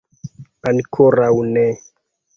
Ankoraŭ 0.71 1.31
ne. 1.51 1.67